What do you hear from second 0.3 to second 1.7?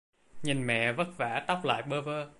Nhìn mẹ vất vả tóc